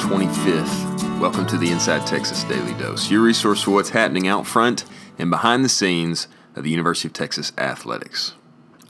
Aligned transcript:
25th. 0.00 1.20
Welcome 1.20 1.46
to 1.46 1.56
the 1.56 1.70
Inside 1.70 2.04
Texas 2.04 2.42
Daily 2.42 2.74
Dose, 2.74 3.12
your 3.12 3.22
resource 3.22 3.62
for 3.62 3.70
what's 3.70 3.90
happening 3.90 4.26
out 4.26 4.44
front 4.44 4.84
and 5.20 5.30
behind 5.30 5.64
the 5.64 5.68
scenes 5.68 6.26
of 6.56 6.64
the 6.64 6.70
University 6.70 7.06
of 7.06 7.12
Texas 7.12 7.52
athletics. 7.56 8.32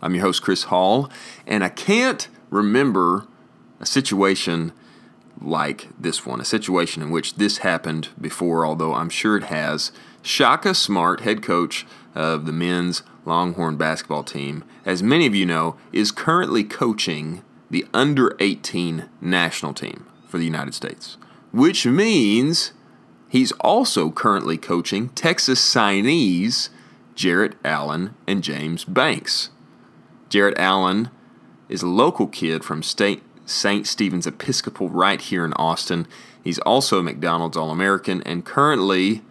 I'm 0.00 0.14
your 0.14 0.24
host, 0.24 0.40
Chris 0.40 0.64
Hall, 0.64 1.10
and 1.46 1.62
I 1.62 1.68
can't 1.68 2.26
remember 2.48 3.26
a 3.80 3.86
situation 3.86 4.72
like 5.38 5.88
this 6.00 6.24
one, 6.24 6.40
a 6.40 6.44
situation 6.46 7.02
in 7.02 7.10
which 7.10 7.34
this 7.34 7.58
happened 7.58 8.08
before, 8.18 8.64
although 8.64 8.94
I'm 8.94 9.10
sure 9.10 9.36
it 9.36 9.44
has. 9.44 9.92
Shaka 10.22 10.72
Smart, 10.72 11.20
head 11.20 11.42
coach 11.42 11.86
of 12.14 12.46
the 12.46 12.52
men's 12.52 13.02
Longhorn 13.26 13.76
basketball 13.76 14.24
team, 14.24 14.64
as 14.86 15.02
many 15.02 15.26
of 15.26 15.34
you 15.34 15.44
know, 15.44 15.76
is 15.92 16.10
currently 16.10 16.64
coaching 16.64 17.42
the 17.72 17.86
under 17.94 18.36
18 18.38 19.08
national 19.22 19.72
team 19.72 20.04
for 20.28 20.36
the 20.36 20.44
United 20.44 20.74
States, 20.74 21.16
which 21.52 21.86
means 21.86 22.72
he's 23.30 23.50
also 23.52 24.10
currently 24.10 24.58
coaching 24.58 25.08
Texas 25.10 25.58
signees 25.58 26.68
Jarrett 27.14 27.54
Allen 27.64 28.14
and 28.26 28.44
James 28.44 28.84
Banks. 28.84 29.48
Jarrett 30.28 30.58
Allen 30.58 31.08
is 31.70 31.82
a 31.82 31.88
local 31.88 32.26
kid 32.26 32.62
from 32.62 32.82
State 32.82 33.22
St. 33.46 33.86
Stephen's 33.86 34.26
Episcopal 34.26 34.90
right 34.90 35.20
here 35.20 35.44
in 35.44 35.54
Austin. 35.54 36.06
He's 36.44 36.58
also 36.60 36.98
a 36.98 37.02
McDonald's 37.02 37.56
All 37.56 37.70
American 37.70 38.22
and 38.24 38.44
currently, 38.44 39.22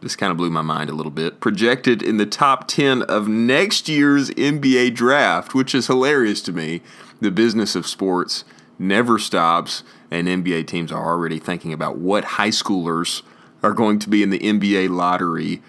this 0.00 0.16
kind 0.16 0.30
of 0.30 0.36
blew 0.36 0.50
my 0.50 0.62
mind 0.62 0.90
a 0.90 0.94
little 0.94 1.12
bit, 1.12 1.40
projected 1.40 2.02
in 2.02 2.16
the 2.16 2.26
top 2.26 2.68
10 2.68 3.02
of 3.02 3.28
next 3.28 3.88
year's 3.88 4.30
NBA 4.30 4.94
draft, 4.94 5.54
which 5.54 5.74
is 5.74 5.86
hilarious 5.86 6.42
to 6.42 6.52
me. 6.52 6.82
The 7.20 7.30
business 7.30 7.74
of 7.74 7.86
sports 7.86 8.44
never 8.78 9.18
stops, 9.18 9.82
and 10.10 10.28
NBA 10.28 10.66
teams 10.66 10.92
are 10.92 11.06
already 11.06 11.38
thinking 11.38 11.72
about 11.72 11.98
what 11.98 12.24
high 12.24 12.50
schoolers 12.50 13.22
are 13.62 13.72
going 13.72 13.98
to 14.00 14.08
be 14.08 14.22
in 14.22 14.30
the 14.30 14.38
NBA 14.38 14.90
lottery 14.90 15.62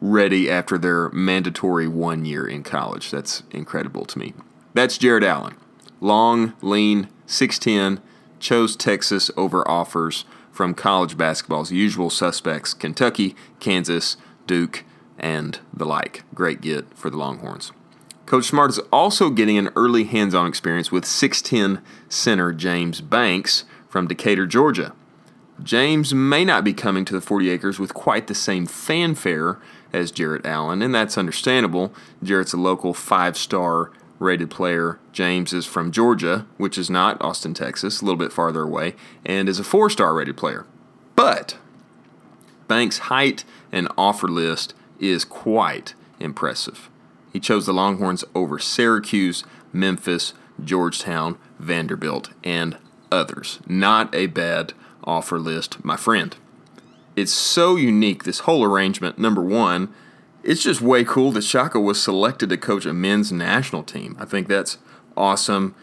ready 0.00 0.50
after 0.50 0.78
their 0.78 1.10
mandatory 1.10 1.88
one 1.88 2.24
year 2.24 2.46
in 2.46 2.62
college. 2.62 3.10
That's 3.10 3.42
incredible 3.50 4.04
to 4.06 4.18
me. 4.18 4.34
That's 4.74 4.98
Jarrett 4.98 5.24
Allen. 5.24 5.56
Long, 6.00 6.54
lean, 6.60 7.08
6'10, 7.26 8.00
chose 8.38 8.76
Texas 8.76 9.30
over 9.36 9.68
offers 9.68 10.24
from 10.56 10.74
college 10.74 11.18
basketball's 11.18 11.70
usual 11.70 12.08
suspects 12.08 12.72
Kentucky, 12.72 13.36
Kansas, 13.60 14.16
Duke, 14.46 14.84
and 15.18 15.60
the 15.72 15.84
like. 15.84 16.24
Great 16.34 16.60
get 16.60 16.96
for 16.96 17.10
the 17.10 17.18
Longhorns. 17.18 17.72
Coach 18.24 18.46
Smart 18.46 18.70
is 18.70 18.80
also 18.92 19.30
getting 19.30 19.58
an 19.58 19.70
early 19.76 20.04
hands 20.04 20.34
on 20.34 20.48
experience 20.48 20.90
with 20.90 21.04
6'10 21.04 21.80
center 22.08 22.52
James 22.52 23.00
Banks 23.00 23.64
from 23.88 24.08
Decatur, 24.08 24.46
Georgia. 24.46 24.94
James 25.62 26.12
may 26.12 26.44
not 26.44 26.64
be 26.64 26.74
coming 26.74 27.04
to 27.04 27.14
the 27.14 27.20
40 27.20 27.50
acres 27.50 27.78
with 27.78 27.94
quite 27.94 28.26
the 28.26 28.34
same 28.34 28.66
fanfare 28.66 29.58
as 29.92 30.10
Jarrett 30.10 30.44
Allen, 30.44 30.82
and 30.82 30.94
that's 30.94 31.16
understandable. 31.16 31.94
Jarrett's 32.22 32.52
a 32.52 32.58
local 32.58 32.92
five 32.92 33.36
star 33.36 33.90
rated 34.18 34.50
player. 34.50 34.98
James 35.12 35.52
is 35.52 35.66
from 35.66 35.92
Georgia, 35.92 36.46
which 36.56 36.78
is 36.78 36.90
not 36.90 37.20
Austin, 37.22 37.54
Texas, 37.54 38.00
a 38.00 38.04
little 38.04 38.18
bit 38.18 38.32
farther 38.32 38.62
away, 38.62 38.94
and 39.24 39.48
is 39.48 39.58
a 39.58 39.64
four 39.64 39.90
star 39.90 40.14
rated 40.14 40.36
player. 40.36 40.66
But 41.14 41.56
Banks' 42.68 42.98
height 42.98 43.44
and 43.72 43.88
offer 43.96 44.28
list 44.28 44.74
is 44.98 45.24
quite 45.24 45.94
impressive. 46.18 46.88
He 47.32 47.40
chose 47.40 47.66
the 47.66 47.72
Longhorns 47.72 48.24
over 48.34 48.58
Syracuse, 48.58 49.44
Memphis, 49.72 50.32
Georgetown, 50.62 51.38
Vanderbilt, 51.58 52.30
and 52.42 52.78
others. 53.12 53.60
Not 53.66 54.14
a 54.14 54.26
bad 54.26 54.72
offer 55.04 55.38
list, 55.38 55.84
my 55.84 55.96
friend. 55.96 56.34
It's 57.14 57.32
so 57.32 57.76
unique, 57.76 58.24
this 58.24 58.40
whole 58.40 58.64
arrangement. 58.64 59.18
Number 59.18 59.42
one, 59.42 59.92
it's 60.46 60.62
just 60.62 60.80
way 60.80 61.04
cool 61.04 61.32
that 61.32 61.42
Shaka 61.42 61.80
was 61.80 62.00
selected 62.00 62.50
to 62.50 62.56
coach 62.56 62.86
a 62.86 62.92
men's 62.92 63.32
national 63.32 63.82
team. 63.82 64.16
I 64.18 64.24
think 64.24 64.46
that's 64.46 64.78
awesome. 65.16 65.74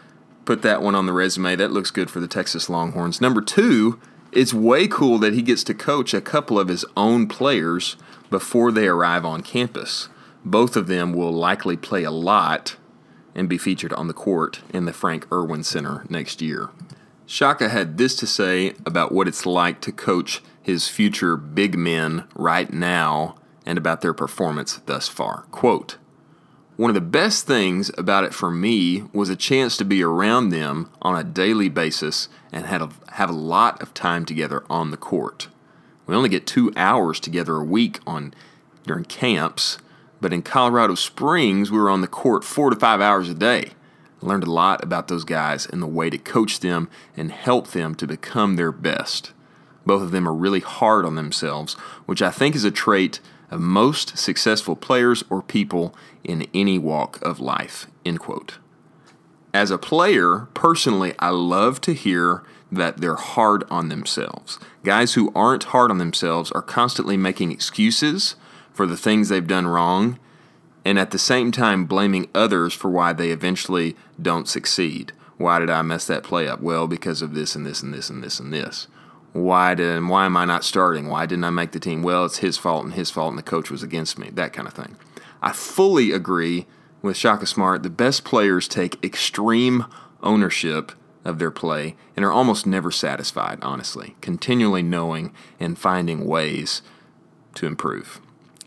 Put 0.46 0.62
that 0.62 0.80
one 0.80 0.94
on 0.94 1.04
the 1.04 1.12
resume. 1.12 1.54
That 1.54 1.70
looks 1.70 1.90
good 1.90 2.10
for 2.10 2.18
the 2.18 2.26
Texas 2.26 2.70
Longhorns. 2.70 3.20
Number 3.20 3.42
two, 3.42 4.00
it's 4.32 4.54
way 4.54 4.88
cool 4.88 5.18
that 5.18 5.34
he 5.34 5.42
gets 5.42 5.64
to 5.64 5.74
coach 5.74 6.14
a 6.14 6.20
couple 6.22 6.58
of 6.58 6.68
his 6.68 6.84
own 6.96 7.28
players 7.28 7.96
before 8.30 8.72
they 8.72 8.88
arrive 8.88 9.26
on 9.26 9.42
campus. 9.42 10.08
Both 10.46 10.76
of 10.76 10.86
them 10.86 11.12
will 11.12 11.32
likely 11.32 11.76
play 11.76 12.02
a 12.02 12.10
lot 12.10 12.76
and 13.34 13.50
be 13.50 13.58
featured 13.58 13.92
on 13.92 14.08
the 14.08 14.14
court 14.14 14.62
in 14.72 14.86
the 14.86 14.94
Frank 14.94 15.30
Erwin 15.30 15.62
Center 15.62 16.06
next 16.08 16.40
year. 16.40 16.70
Shaka 17.26 17.68
had 17.68 17.98
this 17.98 18.16
to 18.16 18.26
say 18.26 18.74
about 18.86 19.12
what 19.12 19.28
it's 19.28 19.44
like 19.44 19.82
to 19.82 19.92
coach 19.92 20.42
his 20.62 20.88
future 20.88 21.36
big 21.36 21.76
men 21.76 22.24
right 22.34 22.72
now 22.72 23.36
and 23.66 23.78
about 23.78 24.00
their 24.00 24.14
performance 24.14 24.80
thus 24.86 25.08
far. 25.08 25.46
Quote, 25.50 25.98
one 26.76 26.90
of 26.90 26.94
the 26.94 27.00
best 27.00 27.46
things 27.46 27.92
about 27.96 28.24
it 28.24 28.34
for 28.34 28.50
me 28.50 29.04
was 29.12 29.28
a 29.28 29.36
chance 29.36 29.76
to 29.76 29.84
be 29.84 30.02
around 30.02 30.48
them 30.48 30.90
on 31.00 31.16
a 31.16 31.22
daily 31.22 31.68
basis 31.68 32.28
and 32.50 32.66
had 32.66 32.82
a, 32.82 32.90
have 33.12 33.30
a 33.30 33.34
lot 33.34 33.80
of 33.80 33.94
time 33.94 34.24
together 34.24 34.64
on 34.68 34.90
the 34.90 34.96
court. 34.96 35.46
We 36.06 36.16
only 36.16 36.28
get 36.28 36.48
two 36.48 36.72
hours 36.76 37.20
together 37.20 37.56
a 37.56 37.64
week 37.64 38.00
on 38.06 38.34
during 38.84 39.04
camps, 39.04 39.78
but 40.20 40.32
in 40.32 40.42
Colorado 40.42 40.96
Springs, 40.96 41.70
we 41.70 41.78
were 41.78 41.90
on 41.90 42.00
the 42.00 42.08
court 42.08 42.42
four 42.42 42.70
to 42.70 42.76
five 42.76 43.00
hours 43.00 43.28
a 43.28 43.34
day. 43.34 43.70
I 44.20 44.26
learned 44.26 44.44
a 44.44 44.50
lot 44.50 44.82
about 44.82 45.06
those 45.06 45.24
guys 45.24 45.66
and 45.66 45.80
the 45.80 45.86
way 45.86 46.10
to 46.10 46.18
coach 46.18 46.58
them 46.58 46.90
and 47.16 47.30
help 47.30 47.68
them 47.68 47.94
to 47.94 48.06
become 48.06 48.56
their 48.56 48.72
best. 48.72 49.32
Both 49.86 50.02
of 50.02 50.10
them 50.10 50.26
are 50.26 50.34
really 50.34 50.60
hard 50.60 51.04
on 51.04 51.14
themselves, 51.14 51.74
which 52.06 52.20
I 52.20 52.30
think 52.30 52.56
is 52.56 52.64
a 52.64 52.70
trait 52.70 53.20
of 53.54 53.60
most 53.60 54.18
successful 54.18 54.74
players 54.74 55.22
or 55.30 55.40
people 55.40 55.94
in 56.24 56.46
any 56.52 56.76
walk 56.76 57.20
of 57.22 57.38
life. 57.38 57.86
End 58.04 58.18
quote. 58.18 58.58
As 59.54 59.70
a 59.70 59.78
player, 59.78 60.48
personally, 60.54 61.14
I 61.20 61.28
love 61.30 61.80
to 61.82 61.94
hear 61.94 62.42
that 62.72 62.96
they're 62.96 63.14
hard 63.14 63.62
on 63.70 63.88
themselves. 63.88 64.58
Guys 64.82 65.14
who 65.14 65.30
aren't 65.36 65.64
hard 65.64 65.92
on 65.92 65.98
themselves 65.98 66.50
are 66.50 66.62
constantly 66.62 67.16
making 67.16 67.52
excuses 67.52 68.34
for 68.72 68.86
the 68.86 68.96
things 68.96 69.28
they've 69.28 69.46
done 69.46 69.68
wrong 69.68 70.18
and 70.84 70.98
at 70.98 71.12
the 71.12 71.18
same 71.18 71.52
time 71.52 71.84
blaming 71.84 72.28
others 72.34 72.74
for 72.74 72.90
why 72.90 73.12
they 73.12 73.30
eventually 73.30 73.94
don't 74.20 74.48
succeed. 74.48 75.12
Why 75.36 75.60
did 75.60 75.70
I 75.70 75.82
mess 75.82 76.08
that 76.08 76.24
play 76.24 76.48
up? 76.48 76.60
Well, 76.60 76.88
because 76.88 77.22
of 77.22 77.34
this 77.34 77.54
and 77.54 77.64
this 77.64 77.82
and 77.82 77.94
this 77.94 78.10
and 78.10 78.22
this 78.22 78.40
and 78.40 78.52
this. 78.52 78.88
Why 79.34 79.74
did 79.74 80.06
why 80.06 80.26
am 80.26 80.36
I 80.36 80.44
not 80.44 80.62
starting? 80.62 81.08
Why 81.08 81.26
didn't 81.26 81.42
I 81.42 81.50
make 81.50 81.72
the 81.72 81.80
team? 81.80 82.04
Well, 82.04 82.24
it's 82.24 82.38
his 82.38 82.56
fault 82.56 82.84
and 82.84 82.94
his 82.94 83.10
fault 83.10 83.30
and 83.30 83.38
the 83.38 83.42
coach 83.42 83.68
was 83.68 83.82
against 83.82 84.16
me. 84.16 84.30
That 84.32 84.52
kind 84.52 84.68
of 84.68 84.74
thing. 84.74 84.96
I 85.42 85.52
fully 85.52 86.12
agree 86.12 86.66
with 87.02 87.16
Shaka 87.16 87.46
Smart. 87.46 87.82
The 87.82 87.90
best 87.90 88.24
players 88.24 88.68
take 88.68 89.04
extreme 89.04 89.86
ownership 90.22 90.92
of 91.24 91.40
their 91.40 91.50
play 91.50 91.96
and 92.14 92.24
are 92.24 92.30
almost 92.30 92.64
never 92.64 92.92
satisfied, 92.92 93.58
honestly, 93.60 94.14
continually 94.20 94.84
knowing 94.84 95.34
and 95.58 95.76
finding 95.76 96.26
ways 96.26 96.80
to 97.56 97.66
improve. 97.66 98.20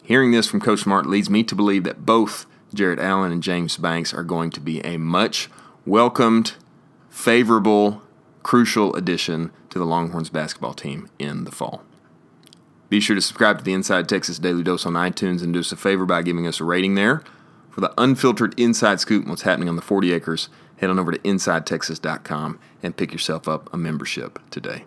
Hearing 0.04 0.32
this 0.32 0.48
from 0.48 0.60
Coach 0.60 0.82
Smart 0.82 1.06
leads 1.06 1.30
me 1.30 1.44
to 1.46 1.56
believe 1.56 1.86
that 1.86 2.06
both 2.06 2.46
Jarrett 2.74 3.00
Allen 3.00 3.32
and 3.32 3.42
James 3.42 3.78
Banks 3.78 4.14
are 4.14 4.24
going 4.24 4.50
to 4.52 4.60
be 4.60 4.82
a 4.82 4.98
much 4.98 5.50
welcomed, 5.86 6.56
favorable, 7.10 8.02
crucial 8.48 8.96
addition 8.96 9.52
to 9.70 9.78
the 9.78 9.84
Longhorns 9.84 10.30
basketball 10.30 10.74
team 10.74 11.10
in 11.20 11.44
the 11.44 11.52
fall. 11.52 11.84
Be 12.88 13.02
sure 13.02 13.14
to 13.14 13.22
subscribe 13.22 13.58
to 13.58 13.64
the 13.66 13.74
Inside 13.74 14.08
Texas 14.08 14.40
Daily 14.40 14.64
Dose 14.64 14.86
on 14.86 14.94
iTunes 14.94 15.44
and 15.44 15.52
do 15.52 15.60
us 15.60 15.74
a 15.74 15.76
favor 15.76 16.06
by 16.06 16.22
giving 16.22 16.48
us 16.48 16.62
a 16.62 16.64
rating 16.64 16.96
there. 16.96 17.22
For 17.70 17.82
the 17.82 17.94
unfiltered 17.98 18.58
inside 18.58 19.02
scoop 19.02 19.26
on 19.26 19.32
what's 19.32 19.42
happening 19.42 19.68
on 19.68 19.76
the 19.76 19.82
40 19.82 20.14
acres, 20.14 20.48
head 20.78 20.90
on 20.90 20.98
over 20.98 21.12
to 21.12 21.20
InsideTexas.com 21.20 22.58
and 22.82 22.96
pick 22.96 23.12
yourself 23.12 23.50
up 23.50 23.70
a 23.74 23.78
membership 23.78 24.40
today. 24.50 24.86